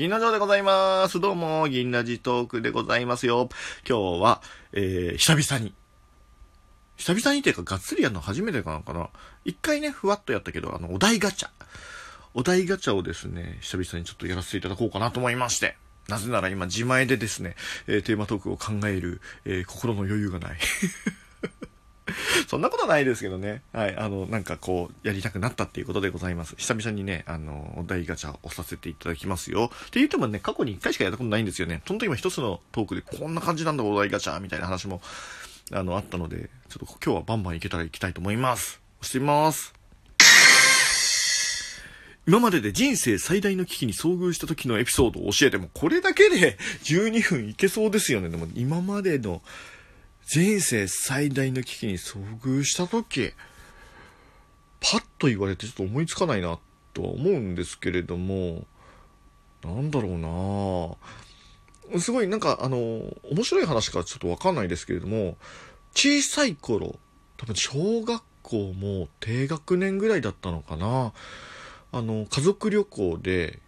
[0.00, 1.20] 銀ラジでございます。
[1.20, 3.50] どうも、銀ラジトークでございますよ。
[3.86, 4.40] 今日は、
[4.72, 5.74] えー、久々に。
[6.96, 9.10] 久々にっていうか、がっつりやるの初めてかなかな。
[9.44, 11.50] 一回ね、ふわっとやったけど、あの、お題ガチャ。
[12.32, 15.76] お題ガチャをですね、久々にちょっとやらせていただこうかなと思いまして。
[16.08, 17.54] なぜなら今、自前でですね、
[17.86, 20.58] えー、テーマトークを考える、えー、心の余裕がない。
[22.48, 23.62] そんなことないですけどね。
[23.72, 23.96] はい。
[23.96, 26.54] あの、なんかこう、やりたくなったっていうことでございます。
[26.56, 29.70] 久々にね、あの、お題ガチャをさせていただきますよ。
[29.72, 31.82] って言ってもね、過去に1回しかやったことないんですよね。
[31.86, 35.02] その時も一つのトークでこんな感じなんだ、お題ガチャみたいな話も、
[35.72, 38.80] あの、あったので、ちょっと今日はバンバンいけたらいきたいと思います。
[39.00, 39.80] 押してみます。
[42.26, 48.28] 今までで人生最大の危機に遭遇した時のエピソードを教えても、これだけで12分いけそうですよね。
[48.28, 49.42] でも今までの
[50.32, 53.32] 人生最大の危機に遭遇した時、
[54.78, 56.60] パッと言われてちょっと思いつかないな
[56.94, 58.64] とは思うんですけれども、
[59.64, 60.18] なんだろう
[61.92, 65.36] なすごいなんかあの、面白い話かちょっとわかんないですけれども、
[65.96, 66.94] 小さい頃、
[67.36, 71.12] 多分小学校も低学年ぐらいだったのかな
[71.90, 73.58] あの、家族旅行で、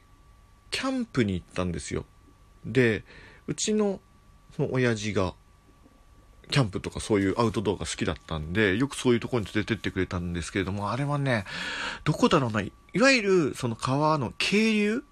[0.71, 2.05] キャンプに行ったんですよ。
[2.65, 3.03] で、
[3.49, 4.01] うちの、
[4.55, 5.35] その親父が、
[6.53, 11.45] キャンプとかそういうアウトドアが好きだったんで、よくそういうところに連れてってくれたんですけれども、あれはね、
[12.05, 15.05] どこだろうな、いわゆるその川の渓流？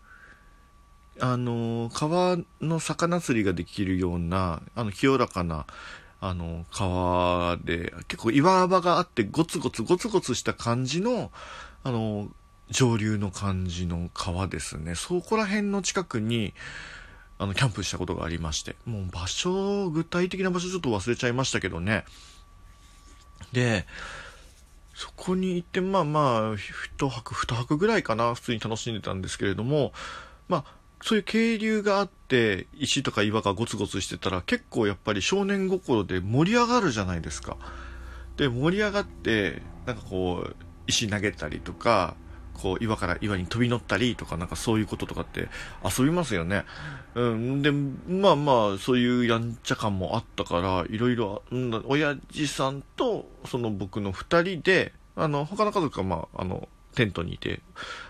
[1.22, 5.66] あの、川の魚釣りができるような、あの、清らかな、
[6.19, 11.30] あの、川で、結構岩場があって、ゴツゴツゴツゴツした感じの、
[11.84, 12.30] あの、
[12.70, 14.94] 上流の感じの川ですね。
[14.94, 16.54] そこら辺の近くに、
[17.41, 18.77] あの、キャンプしたことがありまして。
[18.84, 22.05] もう場所、具体的な場所ちょっと忘れちゃいましたけどね。
[23.52, 23.86] で、
[24.94, 29.94] そこに行って、まあまあ、一泊二泊ぐらいかな、普通に楽しんでたんですけれども、
[30.48, 37.56] まあ、そういう渓流があって、石とか岩がゴツゴツしてたら、結構やっぱり少年心で盛り上がるじゃないですか。
[38.36, 42.16] で、盛り上がって、なんかこう、石投げたりとか、
[42.60, 45.48] こう岩から岩に飛び乗ったりとかなんかそういうこととかって
[45.84, 46.65] 遊びますよね。
[47.15, 57.60] うん、で、まあまあそういうやんちゃ感もあったから、いろいろ、うん、親父さんとその僕の二人で、あの、他の家族はまあ、あの、テントにいて、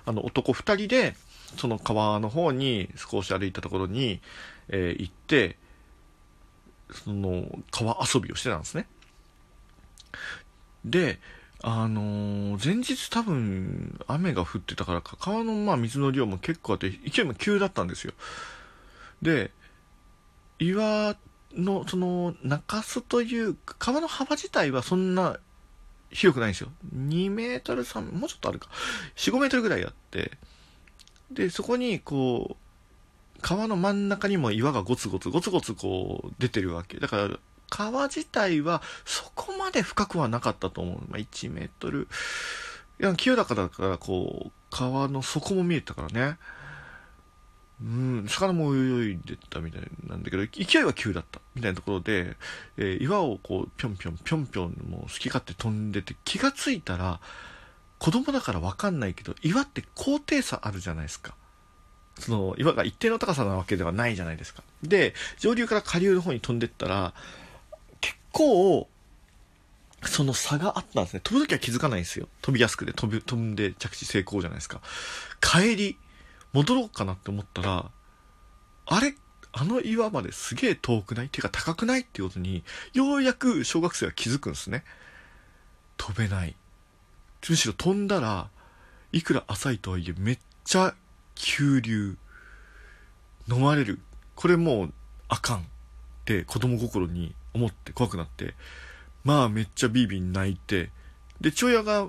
[0.04, 1.14] あの、男二人で、
[1.56, 4.20] その川の方に少し歩いたところに、
[4.68, 5.56] えー、行って、
[6.92, 8.86] その川遊びをしてたんですね。
[10.84, 11.18] で、
[11.62, 18.14] あのー、前日多分雨が降ってたからか、川のまあ水の量も結構あって、勢いも急だったんですよ。
[19.20, 19.50] で、
[20.58, 21.16] 岩
[21.54, 25.38] の、その、中州という川の幅自体はそんな
[26.10, 26.70] 広くないんですよ。
[26.94, 28.68] 2メートル3、もうちょっとあるか。
[29.16, 30.38] 4、5メートルぐらいあって、
[31.30, 36.98] で、そこにこう、川の真ん中にも岩がゴツゴツ、ゴツゴツこう出てるわけ。
[36.98, 37.38] だから、
[37.70, 40.98] 川自体はそこまで深くはなかったと思う。
[41.08, 42.08] まあ、1メートル。
[43.00, 46.36] いや、清らかだから、こう、川の底も見えたからね。
[47.82, 51.40] うん、魚も泳いでたみたいなんだけど、勢いは急だった。
[51.54, 52.36] みたいなところで、
[52.76, 57.20] えー、岩をこう、ぴょんぴょんぴょんぴょん、もう好き勝手飛んでて、気がついたら、
[57.98, 61.34] 子供だからわかんないけど、岩って高低差あるじゃないですか。
[62.18, 64.62] その、岩が一定の高さなわけではないじゃないですか。
[64.82, 67.14] で、上流から下流の方に飛んでったら、
[68.32, 68.88] 構、
[70.02, 71.20] その差があったんですね。
[71.22, 72.28] 飛ぶときは気づかないんですよ。
[72.40, 74.80] 飛びやすくて飛び、飛んで着地成功じゃないですか。
[75.40, 75.98] 帰り、
[76.52, 77.90] 戻ろうかなって思ったら、
[78.86, 79.14] あれ？
[79.52, 81.28] あの岩まですげえ遠くない？
[81.28, 82.00] ていうか高くない？
[82.00, 84.84] っていうことに、ようやく小学生は気づくんですね。
[85.96, 86.56] 飛べない。
[87.48, 88.48] むしろ飛んだら、
[89.12, 90.94] いくら浅いとはいえめっちゃ
[91.34, 92.16] 急流。
[93.48, 93.98] 飲まれる。
[94.34, 94.92] これもう
[95.28, 95.58] あかん。
[95.58, 95.62] っ
[96.24, 98.54] て子供心に思って怖くなって、
[99.24, 100.90] まあめっちゃビービー泣いて、
[101.40, 102.08] で、父親が、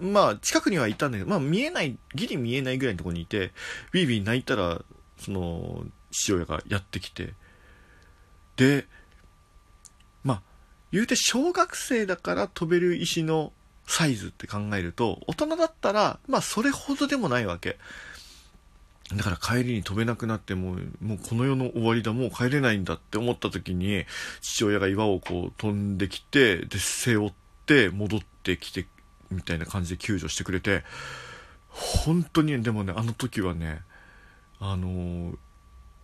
[0.00, 3.52] まあ近くにはいたんだけど、まあ見えない、ギリ見えないぐらいのところにいて、
[3.92, 4.82] ビービー泣いたら、
[5.18, 7.34] その、父親がやってきて、
[8.56, 8.86] で、
[10.24, 10.42] まあ、
[10.92, 13.52] 言うて小学生だから飛べる石の
[13.86, 17.78] サイズって考えると、大人だったら、まあそれほどでもないわけ。
[19.14, 24.04] だから帰りに飛べなくなってもう、もうこの世の終わりだ、もう帰れないんだって思った時に、
[24.40, 27.32] 父親が岩をこう飛んできて、で、背負っ
[27.66, 28.86] て戻ってきて、
[29.30, 30.82] みたいな感じで救助してくれて、
[31.68, 33.82] 本当に、でもね、あの時はね、
[34.58, 35.36] あのー、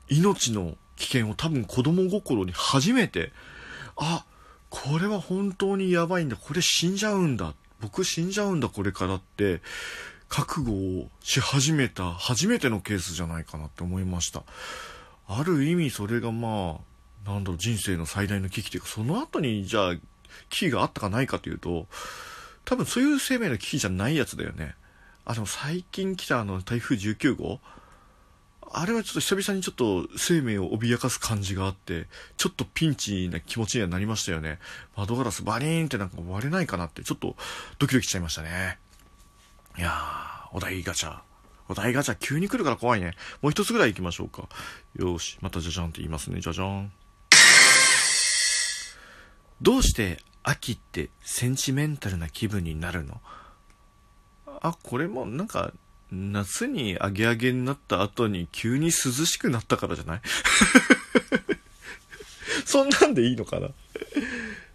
[0.08, 3.32] 命の危険を多分子供心に初めて、
[3.96, 4.25] あ、
[4.70, 9.60] これは本当にやばいんだ、これ死んじゃうんだ、僕死んじゃうんだ、これからって、
[10.32, 14.44] 覚悟をし始めた初めてのケースじゃないかなって思いました
[15.29, 16.79] ある意味それがま
[17.26, 20.00] あなんだろう人生の最大の危機というかその後にじゃあ危
[20.49, 21.87] 機があったかないかというと
[22.64, 24.75] 多分そういう生命の危機じゃないやつだよね
[25.26, 27.61] あの最近来たあの台風19号
[28.73, 32.06] あれはちょっと久々にちょっと生命を脅かす感じがあって、
[32.38, 34.58] ちょっとピンチな気持ちにはなりましたよね。
[34.96, 37.37] 窓ガラスバリーンってなんか割れないかなって、ちょっと
[37.79, 38.79] ドキドキしちゃいましたね。
[39.78, 41.20] いやー、お題ガチャ。
[41.69, 43.12] お題ガチャ急に来るから怖いね。
[43.40, 44.48] もう一つぐらい行きましょうか。
[44.96, 46.40] よし、またじゃじゃんって言いますね。
[46.40, 46.92] じゃじゃん。
[49.62, 53.20] どうして秋ってセンチメンタルな気分になるの？
[54.60, 55.72] あ、これもなんか
[56.10, 60.20] 夏にアゲアゲになった後に急に涼しくなったからじゃない？
[62.66, 63.69] そんなんでいいのかな？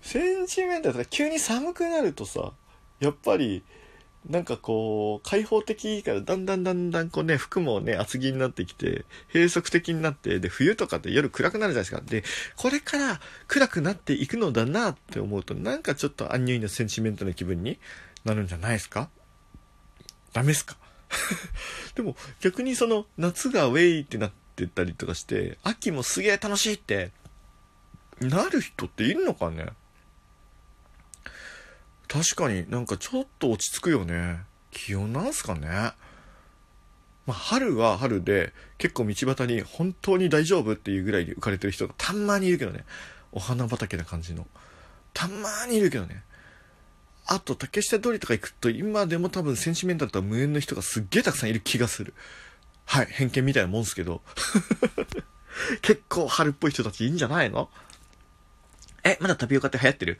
[0.01, 2.53] センチメンタルとか急に寒くなるとさ、
[2.99, 3.63] やっぱり、
[4.29, 12.01] なんかこう、開放的からだんだんだんだんこうね、服もね、厚着になってきて、閉塞的になって、で、冬とかって夜暗くなるじゃないですか。
[12.06, 12.24] で、
[12.57, 17.79] これから暗くなっていくのだなって思うと、なんかちょっとアンニュイなセンチメントな気分に
[18.25, 19.09] なるんじゃないですか？
[20.33, 20.75] ダメっすか？
[21.95, 27.12] でも逆にその夏がウェイってなってたりとかして秋もすげえ楽しいって
[28.19, 29.68] なる人っているのかね？
[32.07, 34.39] 確かになんかちょっと落ち着くよね。
[34.71, 35.68] 気温なんすかね。
[35.68, 42.86] まあ、春は春で結構道端に本当に大丈夫っていうぐらいに浮かれてる人がたんまにいるけどね。
[43.33, 44.48] お花畑な感じの。
[45.13, 46.24] たんまにいるけどね。
[47.25, 52.13] あと、竹下通りとか行くと、今でも多分センチメンタルとは無縁の人がすっげえたくさんいる気がする。
[52.86, 54.21] はい、偏見みたいなもんすけど。
[55.81, 57.69] 結構春っぽい人たちいいんじゃないの？
[59.07, 60.19] え、まだタピオカって流行ってる？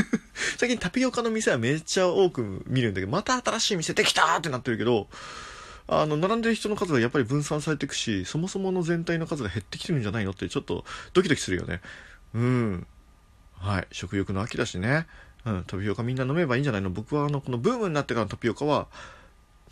[0.58, 5.08] 最近タピオカの店はめっちゃ多く見るんだけど、また新しい店できたってなってるけど、
[5.86, 11.80] あの、並んでる人の数がやっぱり分散されていくし、そもそもの全体の数が減ってきてるんじゃないのってちょっとドキドキするよね。
[12.34, 12.86] うん。
[13.58, 13.86] はい。
[13.92, 15.06] 食欲の秋だしね。
[15.44, 16.90] うん、タピオカみんな飲めばいいんじゃないの？
[16.90, 18.86] 僕はあの、このブームになってからのタピオカは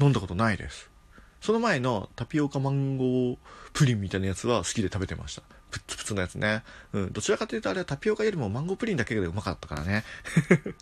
[0.00, 0.90] 飲んだことないです。
[1.40, 3.36] その前のタピオカマンゴー
[3.72, 5.42] プリンみたいなやつは好きで食べてました。
[5.72, 6.62] プツプツのやつね。
[6.92, 10.04] うん、どちらかというとあれはタピオカよりもマンゴープリンだけでうまかったからね。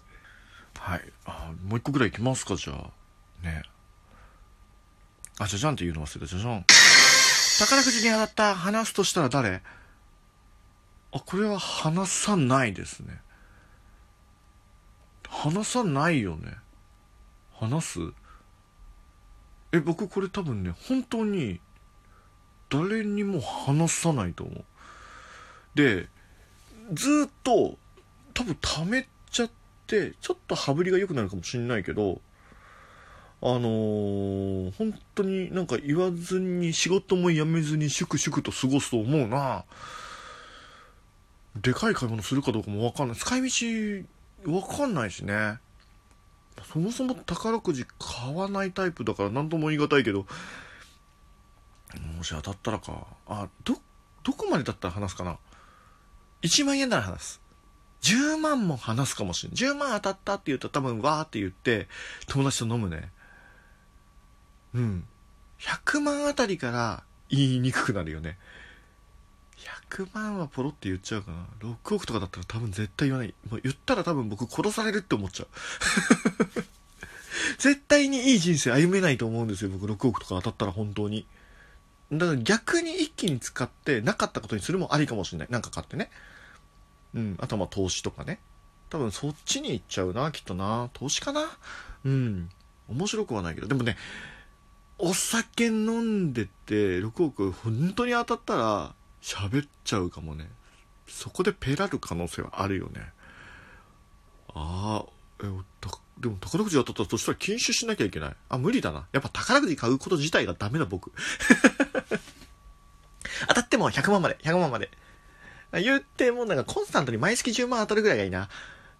[0.79, 1.13] はい。
[1.25, 3.47] あ、もう一個ぐらいいきますか、じゃあ。
[3.47, 3.63] ね。
[5.39, 6.27] あ、じゃじゃんって言うの忘れた。
[6.27, 6.65] じゃじゃん。
[7.61, 9.63] 宝くじに当たった話すとしたら誰？
[11.13, 13.21] あ、これは話さないですね。
[15.31, 16.55] 話さないよね
[17.53, 18.01] 話す？
[19.73, 21.61] え僕これ多分ね本当に
[22.69, 24.65] 誰にも話さないと思う
[25.75, 26.09] で
[26.93, 27.77] ずっと
[28.35, 29.51] 多分溜めちゃっ
[29.87, 32.21] てちょっと羽振りが良くなるかもしんないけど
[33.43, 39.65] あのー、本当になんか言わずに仕事も辞めずに粛々と過ごすと思うな
[41.57, 44.07] でかい買い物するかどうかもわかんない使い道
[44.47, 45.59] わかんないしね。
[46.73, 50.27] そもそも宝くじ買わないタイプだから何とも言い難いけど、
[52.17, 53.07] もし当たったらか。
[53.27, 53.77] あ、ど、
[54.23, 55.39] どこまでだったら話すかな
[56.43, 57.41] ?1 万円なら話す。
[58.03, 59.73] 10万も話すかもしれない。
[59.73, 61.89] 10万当たったって言うと多分わーって言って、
[62.29, 63.11] 友達と飲むね。
[64.75, 65.05] うん。
[65.61, 68.39] 100万あたりから言いにくくなるよね。
[69.91, 71.47] 100万はポロって言っちゃうかな。
[71.61, 73.35] 6億とかだったら多分絶対言わない。
[73.51, 75.49] もう言ったら多分僕殺されるって思っちゃう。
[77.59, 79.71] 絶対にいい人生歩めないと思うんですよ。
[79.71, 81.27] 僕6億とか当たったら本当に。
[82.13, 85.49] だから逆に一気に使ってなかったことにするもありかもしれない。
[85.51, 86.11] なんか買ってね。
[87.15, 87.37] うん。
[87.41, 88.41] あとはまあ投資とかね。
[88.89, 90.91] 多分そっちに行っちゃうな、きっとな。
[90.93, 91.47] 投資かな
[92.05, 92.51] うん。
[92.89, 93.69] 面白くはないけど。
[93.69, 93.97] でもね、
[95.03, 100.47] お酒飲んでて6億本当に当たったら喋っちゃうかもね
[101.07, 103.01] そこでペラる可能性はあるよね
[104.55, 105.11] ああ
[105.43, 105.47] え
[106.21, 111.13] でも宝くじ当たったらそしたら禁酒しなきゃいけないあ無理だなやっぱ宝くじ買うこと自体がダメだ僕
[113.81, 114.91] も100万まで100万まで
[115.73, 118.49] 言ってもなんかコンスタントに毎月10万当たるぐらいがいいな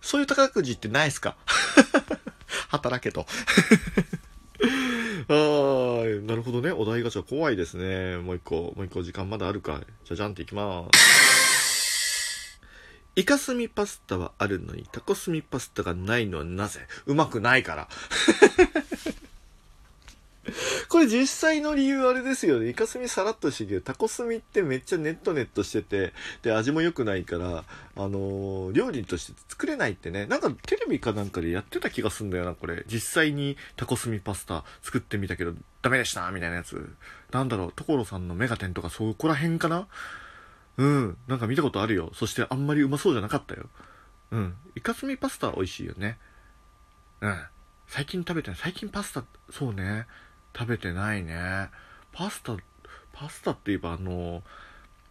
[0.01, 1.37] そういう宝くじってないっすか？
[2.69, 3.27] 働けと
[5.29, 5.37] ああ、
[6.27, 6.73] なるほどね。
[6.73, 8.17] お題ガチャ怖いですね。
[8.17, 9.81] もう一個、もう一個時間まだあるか。
[10.05, 12.61] じゃじゃんっていきます。
[13.17, 16.81] イカスミパスタはあるのにタコスミパスタがないのはなぜ？
[17.07, 17.89] うまくないから。
[20.91, 22.69] これ実際の理由あれですよね。
[22.69, 32.85] イカスミさらっとしてるけど、タコスミってめっちゃネットネットしてて、で、味も良くないから、あのー、料理として作れないってね、なんかテレビかなんかでやってた気がすんだよな、これ。
[32.89, 36.93] 実際にタコスミパスタ作ってみたけど、ダメでしたみたいなやつ。
[37.31, 39.87] なんだろう、所さんのメガテンとかそこら辺かな？
[40.77, 41.17] うん。
[41.29, 42.11] なんか見たことあるよ。
[42.15, 43.67] そしてあんまりうまそうじゃなかったよ。
[44.33, 44.57] うん。
[44.75, 46.19] イカスミパスタ美味しいよね。
[47.21, 47.37] うん。
[47.87, 48.59] 最近食べてない。
[48.61, 50.09] 最近パスタ、そうね。
[50.57, 51.69] 食べてないね。
[52.13, 52.57] パスタ、
[53.13, 54.43] パスタって言えばあの、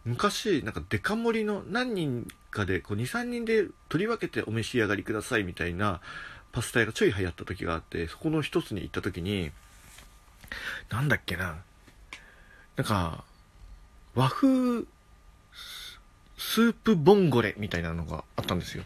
[0.04, 6.00] 昔、なんかデカ盛りの何人かで、こう2、3人で取り分けてお召し上がりくださいみたいな
[6.52, 9.50] パスタ屋がちょい流行った時があって、そこの一つに行った時に、
[10.90, 11.58] なんだっけな。
[12.76, 13.24] なんか、
[14.14, 14.84] 和風
[16.36, 18.84] スープボンゴレみたいなのがあったんですよ。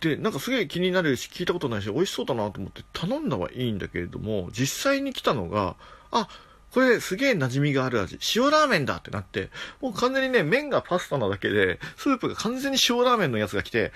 [0.00, 5.76] で、なんかすげえ気になるし、聞いたことないし、美味しそうだなと思って頼んだはいいんだけれども、実際に来たのが、
[6.10, 6.28] あ、
[6.72, 8.18] これすげえ馴染みがある味。
[8.36, 9.50] 塩ラーメンだってなって、
[9.80, 13.92] もう完全にね、麺がパスタなだけで、スープが完全に塩ラーメンのやつが来て、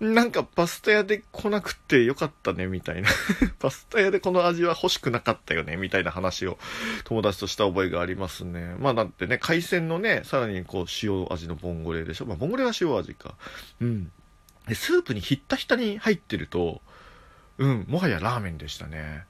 [0.00, 3.08] なんかパスタ屋で来なくてよかったね、みたいな。
[3.58, 6.58] パスタ屋でこの味は欲しくなかったよね、みたいな話を
[7.04, 8.74] 友達とした覚えがありますね。
[8.80, 12.26] まあだってね、海鮮のね、さらにこう塩味のボンゴレでしょ。
[12.26, 13.34] まあボンゴレは塩味か。
[13.80, 14.12] うん。
[14.68, 16.80] で、スープにひったひたに入ってると、
[17.58, 19.24] うん、もはやラーメンでしたね。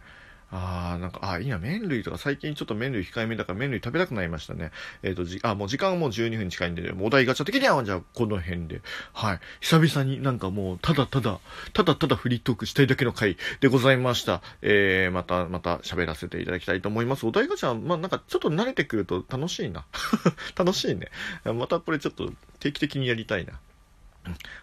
[0.50, 4.70] ああ、なんか、あいいな、麺類とか最近ちょっと麺類控えめだから麺類食べたくなりましたね。
[5.02, 8.80] えっ、ー、と、じ、あ、もう時間はもう12分近いんで、もうお題ガチャ的には、じゃあこの辺で。
[9.12, 9.40] はい。
[9.60, 11.38] 久々になんかもう、ただただ、
[11.74, 14.40] ただただフリートークしたいだけの回でございました。
[14.62, 17.26] えー、また、また喋らせていただきたいと思います。
[17.26, 19.84] お題ガチャ、まあなんかちょっと慣れてくると楽しいな。
[20.56, 21.10] 楽しいね。
[21.44, 23.60] またこれちょっと定期的にやりたいな。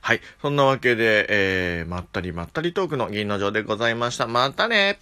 [0.01, 0.21] はい。
[0.41, 4.27] そんなわけで、えー、まったりまったりトークの銀の城でございました。
[4.27, 4.99] またね